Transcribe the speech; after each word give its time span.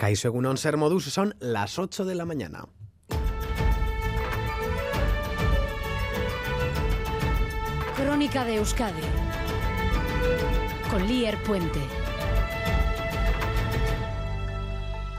Egunon 0.00 0.56
Ser 0.56 0.76
Modus 0.76 1.04
son 1.04 1.34
las 1.40 1.78
8 1.78 2.04
de 2.04 2.14
la 2.14 2.24
mañana. 2.24 2.66
Crónica 7.96 8.44
de 8.44 8.56
Euskadi 8.56 9.02
con 10.90 11.06
Lier 11.06 11.36
Puente. 11.42 11.97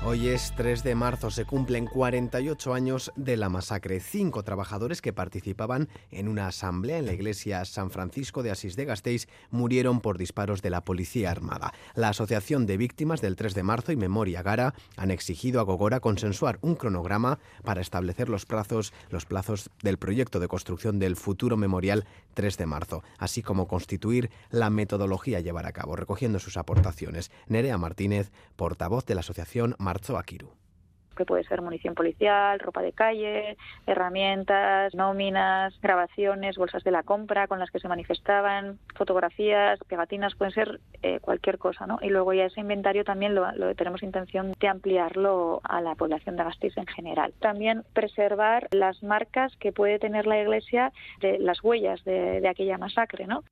Hoy 0.10 0.30
es 0.30 0.54
3 0.58 0.82
de 0.82 0.96
marzo, 0.96 1.30
se 1.30 1.46
cumplen 1.46 1.86
48 1.86 2.74
años 2.74 3.12
de 3.16 3.38
la 3.38 3.48
masacre. 3.48 4.00
Cinco 4.00 4.42
trabajadores 4.42 5.04
que 5.04 5.14
participaban 5.14 5.88
en 6.10 6.28
una 6.28 6.48
asamblea 6.48 6.98
en 6.98 7.06
la 7.06 7.14
iglesia 7.14 7.64
San 7.64 7.92
Francisco 7.92 8.42
de 8.42 8.50
Asís 8.50 8.76
de 8.76 8.86
Gasteiz 8.86 9.28
murieron 9.52 10.02
por 10.02 10.18
disparos 10.18 10.64
de 10.64 10.72
la 10.72 10.84
policía 10.84 11.30
armada. 11.30 11.76
La 11.94 12.10
Asociación 12.10 12.66
de 12.66 12.78
Víctimas 12.78 13.22
del 13.22 13.36
3 13.36 13.54
de 13.54 13.62
marzo 13.62 13.92
y 13.92 13.98
Memoria 13.98 14.42
Gara 14.42 14.74
han 14.98 15.12
exigido 15.12 15.60
a 15.60 15.64
Gogora 15.64 16.00
consensuar 16.00 16.58
un 16.64 16.74
cronograma 16.74 17.38
para 17.64 17.82
establecer 17.82 18.30
los 18.30 18.48
plazos, 18.48 18.94
los 19.12 19.28
plazos 19.28 19.70
del 19.84 20.00
proyecto 20.00 20.40
de 20.40 20.48
construcción 20.48 20.98
del 20.98 21.18
futuro 21.18 21.56
memorial 21.56 22.08
3 22.34 22.58
de 22.58 22.66
marzo, 22.66 23.04
así 23.20 23.44
como 23.44 23.68
constituir 23.68 24.32
la 24.50 24.72
metodología 24.72 25.38
a 25.38 25.42
llevar 25.42 25.68
a 25.68 25.72
cabo, 25.72 25.96
recogiendo 25.96 26.40
sus 26.40 26.58
aportaciones. 26.58 27.30
Nerea 27.46 27.78
Martínez, 27.78 28.32
portavoz 28.56 29.06
de 29.06 29.14
la 29.14 29.20
Asociación 29.22 29.76
Que 31.16 31.26
puede 31.26 31.44
ser 31.44 31.62
munición 31.62 31.96
policial, 31.96 32.60
ropa 32.60 32.82
de 32.82 32.94
calle, 32.94 33.58
herramientas, 33.86 34.96
nóminas, 34.96 35.78
grabaciones, 35.82 36.56
bolsas 36.56 36.84
de 36.86 36.92
la 36.92 37.04
compra 37.04 37.48
con 37.48 37.60
las 37.60 37.72
que 37.72 37.80
se 37.80 37.90
manifestaban, 37.90 38.80
fotografías, 38.96 39.80
pegatinas, 39.90 40.36
pueden 40.36 40.54
ser 40.54 40.80
eh, 41.02 41.20
cualquier 41.20 41.58
cosa, 41.58 41.86
¿no? 41.88 42.00
Y 42.02 42.10
luego 42.10 42.32
ya 42.34 42.46
ese 42.46 42.62
inventario 42.62 43.04
también 43.04 43.36
lo, 43.36 43.46
tenemos 43.76 44.02
intención 44.02 44.54
de 44.58 44.68
ampliarlo 44.70 45.60
a 45.64 45.82
la 45.82 45.96
población 45.96 46.38
de 46.38 46.46
Gasteiz 46.46 46.78
en 46.78 46.88
general. 46.88 47.34
También 47.42 47.84
preservar 47.92 48.70
las 48.72 49.04
marcas 49.04 49.54
que 49.58 49.74
puede 49.74 50.00
tener 50.00 50.26
la 50.26 50.42
Iglesia 50.42 50.94
de 51.20 51.38
las 51.38 51.62
huellas 51.62 52.02
de, 52.06 52.40
de 52.40 52.48
aquella 52.48 52.78
masacre, 52.78 53.28
¿no? 53.28 53.44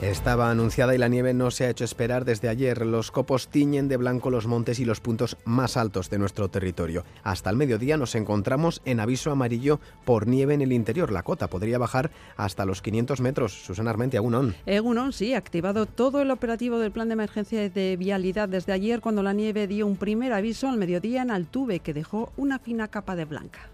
Estaba 0.00 0.50
anunciada 0.50 0.94
y 0.94 0.98
la 0.98 1.08
nieve 1.08 1.34
no 1.34 1.50
se 1.50 1.66
ha 1.66 1.68
hecho 1.68 1.84
esperar 1.84 2.24
desde 2.24 2.48
ayer. 2.48 2.86
Los 2.86 3.10
copos 3.10 3.48
tiñen 3.48 3.86
de 3.86 3.98
blanco 3.98 4.30
los 4.30 4.46
montes 4.46 4.80
y 4.80 4.86
los 4.86 4.98
puntos 4.98 5.36
más 5.44 5.76
altos 5.76 6.08
de 6.08 6.18
nuestro 6.18 6.48
territorio. 6.48 7.04
Hasta 7.22 7.50
el 7.50 7.56
mediodía 7.56 7.98
nos 7.98 8.14
encontramos 8.14 8.80
en 8.86 8.98
aviso 8.98 9.30
amarillo 9.30 9.78
por 10.06 10.26
nieve 10.26 10.54
en 10.54 10.62
el 10.62 10.72
interior. 10.72 11.12
La 11.12 11.22
cota 11.22 11.48
podría 11.48 11.76
bajar 11.76 12.10
hasta 12.38 12.64
los 12.64 12.80
500 12.80 13.20
metros. 13.20 13.52
Susana 13.52 13.90
Armenti, 13.90 14.16
Agunon. 14.16 14.56
Agunon, 14.66 15.12
sí, 15.12 15.34
activado 15.34 15.84
todo 15.84 16.22
el 16.22 16.30
operativo 16.30 16.78
del 16.78 16.92
plan 16.92 17.08
de 17.08 17.12
emergencia 17.12 17.68
de 17.68 17.96
vialidad 17.98 18.48
desde 18.48 18.72
ayer 18.72 19.02
cuando 19.02 19.22
la 19.22 19.34
nieve 19.34 19.66
dio 19.66 19.86
un 19.86 19.98
primer 19.98 20.32
aviso 20.32 20.70
al 20.70 20.78
mediodía 20.78 21.20
en 21.20 21.30
Altuve 21.30 21.80
que 21.80 21.92
dejó 21.92 22.32
una 22.38 22.58
fina 22.58 22.88
capa 22.88 23.16
de 23.16 23.26
blanca. 23.26 23.68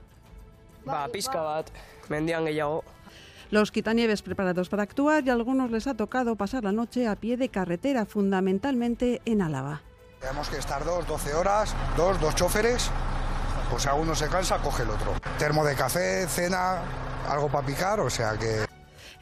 Va, 0.89 1.09
bat, 1.35 1.71
mendian 2.09 2.45
gehiago. 2.45 2.83
Los 3.51 3.71
quitanieves 3.71 4.23
preparados 4.23 4.69
para 4.69 4.83
actuar 4.83 5.25
y 5.25 5.31
a 5.31 5.33
algunos 5.33 5.71
les 5.71 5.87
ha 5.87 5.95
tocado 5.95 6.37
pasar 6.37 6.65
la 6.65 6.73
noche 6.73 7.07
a 7.07 7.17
pie 7.17 7.37
de 7.37 7.49
carretera, 7.49 8.05
fundamentalmente 8.05 9.23
en 9.25 9.41
Álava. 9.43 9.83
Tenemos 10.21 10.49
que 10.49 10.59
estar 10.59 10.85
dos, 10.85 11.07
12 11.07 11.35
horas, 11.35 11.75
dos, 11.97 12.21
dos 12.21 12.35
choferes. 12.35 12.91
Pues 13.71 13.83
si 13.83 13.89
uno 13.89 14.15
se 14.15 14.29
cansa, 14.29 14.59
coge 14.59 14.83
el 14.83 14.91
otro. 14.91 15.13
Termo 15.39 15.65
de 15.65 15.75
café, 15.75 16.27
cena, 16.29 16.81
algo 17.29 17.49
para 17.49 17.67
picar, 17.67 18.01
o 18.01 18.11
sea 18.11 18.37
que 18.37 18.67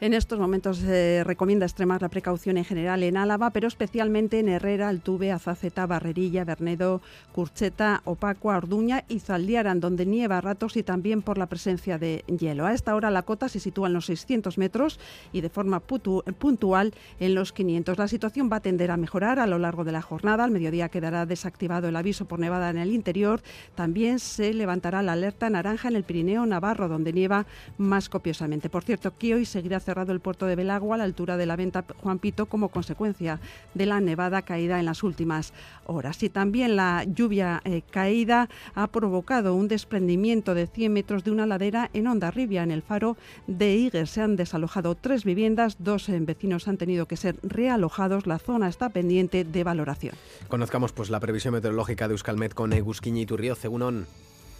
en 0.01 0.13
estos 0.13 0.39
momentos 0.39 0.77
se 0.77 1.23
recomienda 1.23 1.65
extremar 1.65 2.01
la 2.01 2.09
precaución 2.09 2.57
en 2.57 2.65
general 2.65 3.01
en 3.03 3.15
Álava, 3.15 3.51
pero 3.51 3.67
especialmente 3.67 4.39
en 4.39 4.49
Herrera, 4.49 4.89
Altuve, 4.89 5.31
Azaceta, 5.31 5.85
Barrerilla, 5.85 6.43
Bernedo, 6.43 7.01
Curcheta, 7.31 8.01
Opacua, 8.03 8.57
Orduña 8.57 9.05
y 9.07 9.19
Zaldiaran, 9.19 9.79
donde 9.79 10.05
nieva 10.05 10.41
ratos 10.41 10.75
y 10.75 10.83
también 10.83 11.21
por 11.21 11.37
la 11.37 11.47
presencia 11.47 11.97
de 11.97 12.25
hielo. 12.27 12.65
A 12.65 12.73
esta 12.73 12.93
hora 12.95 13.09
la 13.09 13.23
cota 13.23 13.47
se 13.47 13.59
sitúa 13.59 13.87
en 13.87 13.93
los 13.93 14.07
600 14.07 14.57
metros 14.57 14.99
y 15.31 15.41
de 15.41 15.49
forma 15.49 15.79
puntual 15.79 16.93
en 17.19 17.35
los 17.35 17.53
500. 17.53 17.97
La 17.97 18.07
situación 18.07 18.49
va 18.51 18.57
a 18.57 18.61
tender 18.61 18.91
a 18.91 18.97
mejorar 18.97 19.39
a 19.39 19.47
lo 19.47 19.59
largo 19.59 19.85
de 19.85 19.93
la 19.93 20.01
jornada. 20.01 20.43
Al 20.43 20.51
mediodía 20.51 20.89
quedará 20.89 21.25
desactivado 21.25 21.87
el 21.87 21.95
aviso 21.95 22.25
por 22.25 22.39
nevada 22.39 22.69
en 22.69 22.77
el 22.77 22.93
interior. 22.93 23.41
También 23.75 24.19
se 24.19 24.53
levantará 24.53 25.01
la 25.01 25.13
alerta 25.13 25.49
naranja 25.49 25.87
en 25.87 25.95
el 25.95 26.03
Pirineo 26.03 26.45
Navarro, 26.45 26.89
donde 26.89 27.13
nieva 27.13 27.45
más 27.77 28.09
copiosamente. 28.09 28.69
Por 28.69 28.83
cierto, 28.83 29.13
que 29.17 29.35
hoy 29.35 29.45
seguirá 29.45 29.79
cerrado 29.85 30.11
el 30.11 30.19
puerto 30.19 30.45
de 30.45 30.55
Belagua 30.55 30.95
a 30.95 30.97
la 30.97 31.03
altura 31.03 31.37
de 31.37 31.45
la 31.45 31.55
venta 31.55 31.85
Juan 32.01 32.19
Pito 32.19 32.47
como 32.47 32.69
consecuencia 32.69 33.39
de 33.73 33.85
la 33.85 34.01
nevada 34.01 34.41
caída 34.41 34.79
en 34.79 34.85
las 34.85 35.03
últimas 35.03 35.53
horas. 35.85 36.21
Y 36.23 36.29
también 36.29 36.75
la 36.75 37.03
lluvia 37.03 37.61
eh, 37.63 37.83
caída 37.89 38.49
ha 38.73 38.87
provocado 38.87 39.55
un 39.55 39.67
desprendimiento 39.67 40.53
de 40.53 40.67
100 40.67 40.91
metros 40.91 41.23
de 41.23 41.31
una 41.31 41.45
ladera 41.45 41.89
en 41.93 42.07
Ondarribia, 42.07 42.63
en 42.63 42.71
el 42.71 42.81
faro 42.81 43.15
de 43.47 43.75
Igues. 43.75 44.09
Se 44.09 44.21
han 44.21 44.35
desalojado 44.35 44.95
tres 44.95 45.23
viviendas, 45.23 45.77
dos 45.79 46.09
eh, 46.09 46.19
vecinos 46.19 46.67
han 46.67 46.77
tenido 46.77 47.05
que 47.05 47.17
ser 47.17 47.37
realojados. 47.43 48.27
La 48.27 48.39
zona 48.39 48.67
está 48.67 48.89
pendiente 48.89 49.43
de 49.43 49.63
valoración. 49.63 50.15
Conozcamos 50.47 50.91
pues 50.91 51.09
la 51.09 51.19
previsión 51.19 51.53
meteorológica 51.53 52.07
de 52.07 52.13
Euskalmet 52.13 52.53
con 52.53 52.73
Egusquiñi 52.73 53.21
y 53.21 53.25
Turrio, 53.25 53.55
Egunon. 53.61 54.07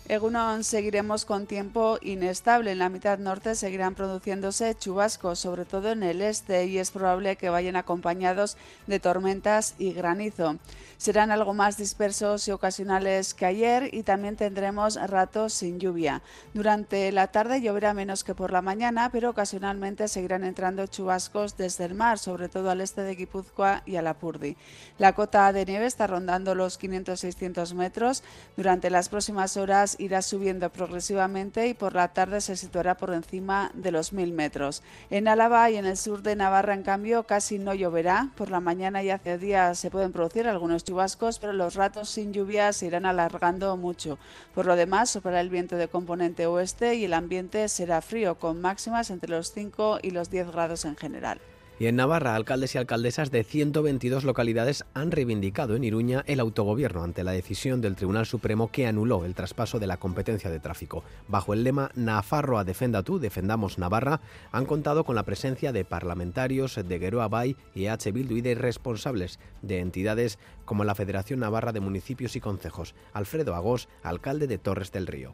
Egunon 0.08 0.64
seguiremos 0.64 1.26
con 1.26 1.48
tiempo 1.48 1.98
inestable. 2.00 2.72
En 2.72 2.78
la 2.78 2.90
mitad 2.90 3.18
norte 3.18 3.56
seguirán 3.56 3.96
produciéndose 3.96 4.76
chubascos, 4.76 5.40
sobre 5.40 5.66
todo 5.66 5.92
en 5.92 6.04
el 6.04 6.22
este, 6.22 6.66
y 6.68 6.78
es 6.78 6.92
probable 6.92 7.38
que 7.38 7.50
vayan 7.50 7.76
acompañados 7.76 8.56
de 8.86 9.00
tormentas 9.00 9.74
y 9.80 9.94
granizo. 9.94 10.60
Serán 10.98 11.32
algo 11.32 11.56
más 11.56 11.78
dispersos 11.78 12.48
y 12.48 12.52
ocasionales 12.52 13.34
que 13.34 13.48
ayer 13.48 13.90
y 13.94 14.04
también 14.04 14.36
tendremos 14.36 14.96
ratos 15.10 15.54
sin 15.54 15.80
lluvia. 15.80 16.22
Durante 16.54 17.12
la 17.12 17.28
tarde 17.28 17.62
lloverá 17.62 17.96
menos 17.96 18.24
que 18.24 18.36
por 18.36 18.52
la 18.52 18.62
mañana, 18.62 19.10
pero 19.12 19.32
ocasionalmente 19.32 20.08
seguirán 20.08 20.44
entrando 20.44 20.86
chubascos 20.86 21.58
desde 21.58 21.86
el 21.86 21.96
mar, 21.96 22.20
sobre 22.20 22.48
todo 22.48 22.70
al 22.70 22.82
este 22.82 23.02
de 23.02 23.16
Guipúzcoa 23.16 23.82
y 23.88 23.96
a 23.96 24.04
la 24.04 24.14
Purdi. 24.14 24.56
La 25.00 25.14
cota 25.14 25.52
de 25.52 25.66
nieve 25.66 25.88
está 25.88 26.06
rondando 26.06 26.54
los 26.54 26.80
500-600 26.80 27.74
metros. 27.74 28.24
Durante 28.56 28.92
las 28.92 29.10
próximas 29.10 29.58
horas 29.58 29.95
irá 30.00 30.22
subiendo 30.22 30.70
progresivamente 30.70 31.68
y 31.68 31.74
por 31.74 31.96
la 31.96 32.10
tarde 32.10 32.42
se 32.42 32.56
situará 32.56 32.98
por 32.98 33.14
encima 33.14 33.72
de 33.74 33.92
los 33.92 34.14
1000 34.14 34.32
metros. 34.34 34.84
En 35.10 35.28
Álava 35.28 35.70
y 35.70 35.78
en 35.78 35.86
el 35.86 35.98
sur 35.98 36.22
de 36.22 36.36
Navarra, 36.36 36.74
en 36.74 36.84
cambio, 36.84 37.24
casi 37.24 37.60
no 37.60 37.74
lloverá. 37.74 38.30
Por 38.36 38.50
la 38.50 38.60
mañana 38.60 39.04
y 39.04 39.10
hacia 39.10 39.34
el 39.34 39.40
día 39.40 39.76
se 39.76 39.92
pueden 39.92 40.12
producir 40.12 40.48
algunos 40.48 40.84
chubascos, 40.84 41.40
pero 41.40 41.54
los 41.54 41.76
ratos 41.76 42.10
sin 42.10 42.34
lluvia 42.34 42.74
se 42.74 42.88
irán 42.88 43.06
alargando 43.06 43.76
mucho. 43.78 44.18
Por 44.54 44.66
lo 44.66 44.76
demás, 44.76 45.10
soplará 45.10 45.42
el 45.42 45.50
viento 45.50 45.76
de 45.78 45.88
componente 45.88 46.46
oeste 46.46 46.96
y 46.96 47.06
el 47.06 47.14
ambiente 47.14 47.68
será 47.70 48.02
frío, 48.02 48.36
con 48.36 48.62
máximas 48.62 49.10
entre 49.10 49.30
los 49.30 49.52
5 49.52 50.00
y 50.02 50.12
los 50.12 50.30
10 50.30 50.52
grados 50.52 50.86
en 50.86 50.96
general. 50.96 51.40
Y 51.78 51.88
en 51.88 51.98
Navarra, 51.98 52.36
alcaldes 52.36 52.74
y 52.74 52.78
alcaldesas 52.78 53.32
de 53.32 53.44
122 53.44 54.24
localidades 54.24 54.86
han 54.94 55.12
reivindicado 55.12 55.76
en 55.76 55.84
Iruña 55.84 56.24
el 56.26 56.40
autogobierno 56.40 57.04
ante 57.04 57.26
la 57.26 57.34
decisión 57.34 57.82
del 57.82 57.98
Tribunal 57.98 58.26
Supremo 58.26 58.72
que 58.72 58.88
anuló 58.88 59.26
el 59.26 59.36
traspaso 59.36 59.78
de 59.78 59.88
la 59.88 59.98
competencia 59.98 60.50
de 60.50 60.62
tráfico. 60.62 61.04
Bajo 61.28 61.54
el 61.54 61.66
lema 61.66 61.92
Nafarroa 61.96 62.64
defenda 62.64 63.04
tú, 63.04 63.20
defendamos 63.20 63.78
Navarra, 63.78 64.22
han 64.54 64.66
contado 64.66 65.04
con 65.04 65.16
la 65.16 65.24
presencia 65.24 65.74
de 65.74 65.84
parlamentarios 65.84 66.80
de 66.82 66.98
Geroa 66.98 67.28
Bay 67.28 67.58
y 67.74 67.88
H. 67.88 68.10
Bildu 68.14 68.38
y 68.38 68.42
de 68.42 68.56
responsables 68.56 69.38
de 69.62 69.80
entidades 69.80 70.40
como 70.64 70.86
la 70.86 70.96
Federación 70.96 71.42
Navarra 71.42 71.74
de 71.74 71.82
Municipios 71.82 72.38
y 72.38 72.40
Concejos. 72.40 72.96
Alfredo 73.12 73.54
Agós, 73.54 73.90
alcalde 74.02 74.48
de 74.48 74.60
Torres 74.60 74.94
del 74.94 75.08
Río. 75.08 75.34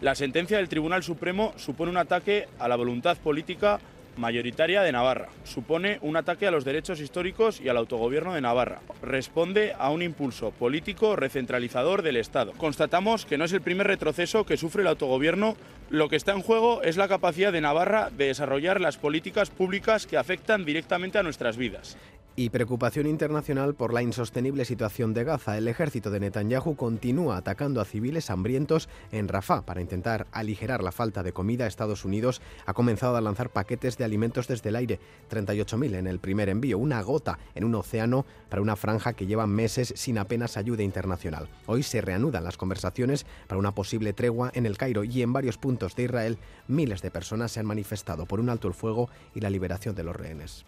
La 0.00 0.14
sentencia 0.14 0.56
del 0.56 0.70
Tribunal 0.70 1.02
Supremo 1.02 1.52
supone 1.56 1.90
un 1.90 1.98
ataque 1.98 2.48
a 2.58 2.68
la 2.68 2.76
voluntad 2.76 3.18
política 3.18 3.80
mayoritaria 4.16 4.82
de 4.82 4.92
Navarra. 4.92 5.28
Supone 5.44 5.98
un 6.02 6.16
ataque 6.16 6.46
a 6.46 6.50
los 6.50 6.64
derechos 6.64 7.00
históricos 7.00 7.60
y 7.60 7.68
al 7.68 7.76
autogobierno 7.76 8.34
de 8.34 8.40
Navarra. 8.40 8.80
Responde 9.02 9.74
a 9.78 9.90
un 9.90 10.02
impulso 10.02 10.50
político 10.50 11.16
recentralizador 11.16 12.02
del 12.02 12.16
Estado. 12.16 12.52
Constatamos 12.52 13.26
que 13.26 13.38
no 13.38 13.44
es 13.44 13.52
el 13.52 13.62
primer 13.62 13.86
retroceso 13.86 14.44
que 14.44 14.56
sufre 14.56 14.82
el 14.82 14.88
autogobierno. 14.88 15.56
Lo 15.90 16.08
que 16.08 16.16
está 16.16 16.32
en 16.32 16.42
juego 16.42 16.82
es 16.82 16.96
la 16.96 17.08
capacidad 17.08 17.52
de 17.52 17.60
Navarra 17.60 18.10
de 18.10 18.26
desarrollar 18.26 18.80
las 18.80 18.96
políticas 18.96 19.50
públicas 19.50 20.06
que 20.06 20.16
afectan 20.16 20.64
directamente 20.64 21.18
a 21.18 21.22
nuestras 21.22 21.56
vidas 21.56 21.96
y 22.36 22.50
preocupación 22.50 23.06
internacional 23.06 23.74
por 23.74 23.92
la 23.92 24.02
insostenible 24.02 24.64
situación 24.64 25.14
de 25.14 25.24
Gaza. 25.24 25.56
El 25.56 25.68
ejército 25.68 26.10
de 26.10 26.20
Netanyahu 26.20 26.74
continúa 26.74 27.36
atacando 27.36 27.80
a 27.80 27.84
civiles 27.84 28.28
hambrientos 28.30 28.88
en 29.12 29.28
Rafah 29.28 29.62
para 29.62 29.80
intentar 29.80 30.26
aligerar 30.32 30.82
la 30.82 30.90
falta 30.90 31.22
de 31.22 31.32
comida. 31.32 31.66
Estados 31.66 32.04
Unidos 32.04 32.42
ha 32.66 32.74
comenzado 32.74 33.16
a 33.16 33.20
lanzar 33.20 33.50
paquetes 33.50 33.96
de 33.96 34.04
alimentos 34.04 34.48
desde 34.48 34.70
el 34.70 34.76
aire, 34.76 34.98
38.000 35.30 35.94
en 35.94 36.06
el 36.06 36.18
primer 36.18 36.48
envío, 36.48 36.78
una 36.78 37.02
gota 37.02 37.38
en 37.54 37.64
un 37.64 37.74
océano 37.76 38.26
para 38.48 38.62
una 38.62 38.76
franja 38.76 39.12
que 39.12 39.26
lleva 39.26 39.46
meses 39.46 39.92
sin 39.96 40.18
apenas 40.18 40.56
ayuda 40.56 40.82
internacional. 40.82 41.48
Hoy 41.66 41.82
se 41.82 42.00
reanudan 42.00 42.44
las 42.44 42.56
conversaciones 42.56 43.26
para 43.46 43.58
una 43.58 43.74
posible 43.74 44.12
tregua 44.12 44.50
en 44.54 44.66
el 44.66 44.76
Cairo 44.76 45.04
y 45.04 45.22
en 45.22 45.32
varios 45.32 45.58
puntos 45.58 45.94
de 45.94 46.04
Israel 46.04 46.38
miles 46.66 47.02
de 47.02 47.10
personas 47.10 47.52
se 47.52 47.60
han 47.60 47.66
manifestado 47.66 48.26
por 48.26 48.40
un 48.40 48.48
alto 48.48 48.68
el 48.68 48.74
fuego 48.74 49.08
y 49.34 49.40
la 49.40 49.50
liberación 49.50 49.94
de 49.94 50.04
los 50.04 50.16
rehenes. 50.16 50.64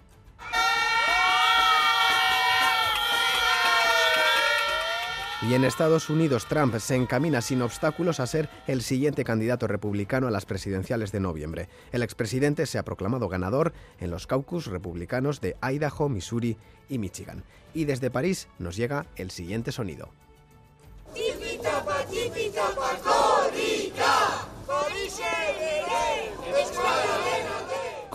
Y 5.42 5.52
en 5.52 5.64
Estados 5.64 6.08
Unidos, 6.08 6.46
Trump 6.46 6.74
se 6.78 6.94
encamina 6.94 7.42
sin 7.42 7.60
obstáculos 7.60 8.20
a 8.20 8.26
ser 8.26 8.48
el 8.66 8.80
siguiente 8.82 9.22
candidato 9.22 9.66
republicano 9.66 10.26
a 10.26 10.30
las 10.30 10.46
presidenciales 10.46 11.12
de 11.12 11.20
noviembre. 11.20 11.68
El 11.92 12.02
expresidente 12.02 12.64
se 12.64 12.78
ha 12.78 12.84
proclamado 12.84 13.28
ganador 13.28 13.74
en 14.00 14.10
los 14.10 14.26
caucus 14.26 14.66
republicanos 14.66 15.42
de 15.42 15.56
Idaho, 15.62 16.08
Missouri 16.08 16.56
y 16.88 16.98
Michigan. 16.98 17.44
Y 17.74 17.84
desde 17.84 18.10
París 18.10 18.48
nos 18.58 18.76
llega 18.76 19.04
el 19.16 19.30
siguiente 19.30 19.72
sonido. 19.72 20.08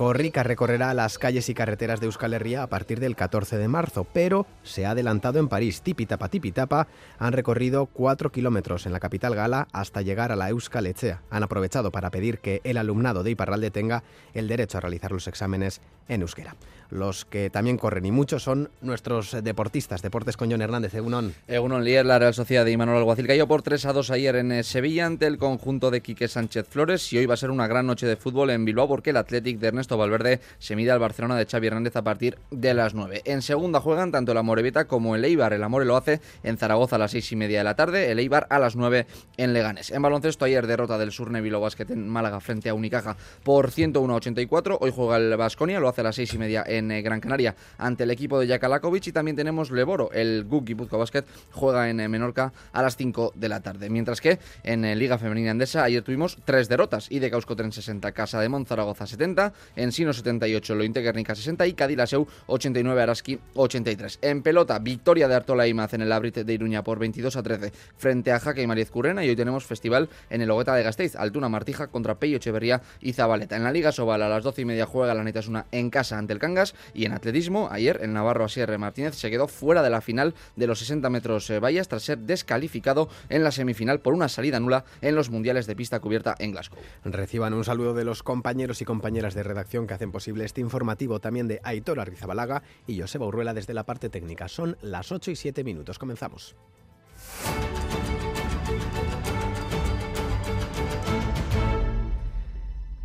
Corrica 0.01 0.41
recorrerá 0.41 0.95
las 0.95 1.19
calles 1.19 1.47
y 1.49 1.53
carreteras 1.53 1.99
de 1.99 2.07
Euskal 2.07 2.33
Herria 2.33 2.63
a 2.63 2.67
partir 2.67 2.99
del 2.99 3.15
14 3.15 3.59
de 3.59 3.67
marzo, 3.67 4.07
pero 4.11 4.47
se 4.63 4.87
ha 4.87 4.89
adelantado 4.89 5.37
en 5.37 5.47
París. 5.47 5.83
Tipitapa, 5.83 6.27
Tipitapa 6.27 6.87
han 7.19 7.33
recorrido 7.33 7.85
4 7.85 8.31
kilómetros 8.31 8.87
en 8.87 8.93
la 8.93 8.99
capital 8.99 9.35
gala 9.35 9.67
hasta 9.73 10.01
llegar 10.01 10.31
a 10.31 10.35
la 10.35 10.49
Euskal 10.49 10.87
Echea. 10.87 11.21
Han 11.29 11.43
aprovechado 11.43 11.91
para 11.91 12.09
pedir 12.09 12.39
que 12.39 12.61
el 12.63 12.77
alumnado 12.77 13.21
de 13.21 13.29
Iparralde 13.29 13.69
tenga 13.69 14.01
el 14.33 14.47
derecho 14.47 14.79
a 14.79 14.81
realizar 14.81 15.11
los 15.11 15.27
exámenes 15.27 15.81
en 16.07 16.21
euskera. 16.21 16.55
Los 16.89 17.23
que 17.23 17.49
también 17.49 17.77
corren 17.77 18.05
y 18.05 18.11
muchos 18.11 18.43
son 18.43 18.69
nuestros 18.81 19.37
deportistas. 19.43 20.01
Deportes 20.01 20.35
con 20.35 20.51
John 20.51 20.61
Hernández, 20.61 20.93
Egunon. 20.93 21.33
Egunon 21.47 21.85
Lier, 21.85 22.05
la 22.05 22.19
Real 22.19 22.33
Sociedad 22.33 22.65
de 22.65 22.71
Imanol 22.71 22.97
Alguacil 22.97 23.27
cayó 23.27 23.47
por 23.47 23.61
3 23.61 23.85
a 23.85 23.93
2 23.93 24.11
ayer 24.11 24.35
en 24.35 24.51
eh, 24.51 24.63
Sevilla 24.63 25.05
ante 25.05 25.27
el 25.27 25.37
conjunto 25.37 25.89
de 25.89 26.01
Quique 26.01 26.27
Sánchez 26.27 26.67
Flores 26.67 27.13
y 27.13 27.19
hoy 27.19 27.27
va 27.27 27.35
a 27.35 27.37
ser 27.37 27.49
una 27.49 27.67
gran 27.67 27.85
noche 27.85 28.07
de 28.07 28.17
fútbol 28.17 28.49
en 28.49 28.65
Bilbao 28.65 28.89
porque 28.89 29.11
el 29.11 29.17
Athletic 29.17 29.59
de 29.59 29.67
Ernesto 29.67 29.90
Valverde 29.97 30.39
se 30.59 30.75
mide 30.75 30.91
al 30.91 30.99
Barcelona 30.99 31.35
de 31.35 31.45
Xavi 31.45 31.67
Hernández 31.67 31.95
a 31.95 32.03
partir 32.03 32.37
de 32.51 32.73
las 32.73 32.93
9. 32.93 33.21
En 33.25 33.41
segunda 33.41 33.79
juegan 33.79 34.11
tanto 34.11 34.31
el 34.31 34.37
Amorevita 34.37 34.85
como 34.85 35.15
el 35.15 35.25
Eibar. 35.25 35.53
El 35.53 35.63
Amore 35.63 35.85
lo 35.85 35.97
hace 35.97 36.21
en 36.43 36.57
Zaragoza 36.57 36.95
a 36.95 36.99
las 36.99 37.11
6 37.11 37.31
y 37.31 37.35
media 37.35 37.59
de 37.59 37.63
la 37.63 37.75
tarde, 37.75 38.11
el 38.11 38.19
Eibar 38.19 38.47
a 38.49 38.59
las 38.59 38.75
9 38.75 39.05
en 39.37 39.53
Leganes. 39.53 39.91
En 39.91 40.01
baloncesto 40.01 40.45
ayer 40.45 40.67
derrota 40.67 40.97
del 40.97 41.11
Surne 41.11 41.41
Bilbao 41.41 41.61
Basket 41.61 41.89
en 41.89 42.07
Málaga 42.07 42.39
frente 42.39 42.69
a 42.69 42.73
Unicaja 42.73 43.17
por 43.43 43.71
101 43.71 44.15
84. 44.15 44.77
Hoy 44.81 44.91
juega 44.95 45.17
el 45.17 45.35
Basconia, 45.35 45.79
lo 45.79 45.89
hace 45.89 46.01
a 46.01 46.05
las 46.05 46.15
6 46.15 46.33
y 46.33 46.37
media 46.37 46.63
en 46.65 46.91
eh, 46.91 47.01
Gran 47.01 47.19
Canaria 47.19 47.55
ante 47.77 48.03
el 48.03 48.11
equipo 48.11 48.39
de 48.39 48.47
Jakalakovic 48.47 49.07
y 49.07 49.11
también 49.11 49.35
tenemos 49.35 49.71
Leboro, 49.71 50.11
el 50.11 50.45
Puzco 50.45 50.97
Basket 50.97 51.23
juega 51.51 51.89
en 51.89 51.99
eh, 51.99 52.07
Menorca 52.07 52.53
a 52.71 52.81
las 52.81 52.95
5 52.97 53.33
de 53.35 53.49
la 53.49 53.61
tarde. 53.61 53.89
Mientras 53.89 54.21
que 54.21 54.39
en 54.63 54.85
eh, 54.85 54.95
Liga 54.95 55.17
Femenina 55.17 55.51
Andesa 55.51 55.83
ayer 55.83 56.03
tuvimos 56.03 56.37
tres 56.45 56.69
derrotas 56.69 57.07
y 57.09 57.19
de 57.19 57.31
Tren 57.55 57.71
60, 57.71 58.11
Casa 58.11 58.39
de 58.39 58.49
Monzaragoza 58.49 59.07
70, 59.07 59.53
Ensino 59.81 60.13
78, 60.13 60.75
Lointe 60.75 61.01
Guernica 61.01 61.33
60 61.33 61.65
y 61.67 61.73
Cadilaseu 61.73 62.27
89, 62.47 63.01
Araski 63.01 63.39
83. 63.55 64.19
En 64.21 64.43
pelota, 64.43 64.77
victoria 64.79 65.27
de 65.27 65.35
Artola 65.35 65.67
Imaz 65.67 65.93
en 65.93 66.01
el 66.01 66.11
Abrit 66.11 66.35
de 66.35 66.53
Iruña 66.53 66.83
por 66.83 66.99
22 66.99 67.35
a 67.35 67.43
13 67.43 67.71
frente 67.97 68.31
a 68.31 68.39
Jaque 68.39 68.61
y 68.61 68.67
Mariez 68.67 68.91
Currena 68.91 69.25
y 69.25 69.29
hoy 69.29 69.35
tenemos 69.35 69.65
festival 69.65 70.09
en 70.29 70.41
el 70.41 70.51
Hogueta 70.51 70.75
de 70.75 70.83
Gasteiz, 70.83 71.15
Altuna 71.15 71.49
Martija 71.49 71.87
contra 71.87 72.19
Peyo 72.19 72.37
Echeverría 72.37 72.81
y 72.99 73.13
Zabaleta. 73.13 73.55
En 73.55 73.63
la 73.63 73.71
Liga 73.71 73.91
Sobal 73.91 74.21
a 74.21 74.29
las 74.29 74.43
12 74.43 74.61
y 74.61 74.65
media 74.65 74.85
juega 74.85 75.13
la 75.13 75.21
una 75.47 75.65
en 75.71 75.89
casa 75.89 76.17
ante 76.17 76.33
el 76.33 76.39
Cangas 76.39 76.75
y 76.93 77.05
en 77.05 77.13
atletismo 77.13 77.69
ayer 77.71 77.99
el 78.01 78.13
Navarro 78.13 78.45
Asierre 78.45 78.77
Martínez 78.77 79.15
se 79.15 79.31
quedó 79.31 79.47
fuera 79.47 79.81
de 79.81 79.89
la 79.89 80.01
final 80.01 80.35
de 80.55 80.67
los 80.67 80.79
60 80.79 81.09
metros 81.09 81.49
eh, 81.49 81.59
vallas 81.59 81.87
tras 81.87 82.03
ser 82.03 82.19
descalificado 82.19 83.09
en 83.29 83.43
la 83.43 83.51
semifinal 83.51 83.99
por 83.99 84.13
una 84.13 84.29
salida 84.29 84.59
nula 84.59 84.85
en 85.01 85.15
los 85.15 85.29
mundiales 85.29 85.67
de 85.67 85.75
pista 85.75 85.99
cubierta 85.99 86.35
en 86.39 86.51
Glasgow. 86.51 86.77
Reciban 87.03 87.53
un 87.53 87.63
saludo 87.63 87.93
de 87.93 88.03
los 88.03 88.23
compañeros 88.23 88.81
y 88.81 88.85
compañeras 88.85 89.33
de 89.33 89.43
que 89.71 89.93
hacen 89.93 90.11
posible 90.11 90.43
este 90.43 90.61
informativo, 90.61 91.19
también 91.19 91.47
de 91.47 91.61
Aitor 91.63 91.99
Arrizabalaga 91.99 92.61
y 92.87 92.99
Joseba 92.99 93.25
Urruela 93.25 93.53
desde 93.53 93.73
la 93.73 93.85
parte 93.85 94.09
técnica. 94.09 94.47
Son 94.47 94.77
las 94.81 95.11
8 95.11 95.31
y 95.31 95.35
7 95.35 95.63
minutos. 95.63 95.97
Comenzamos. 95.97 96.55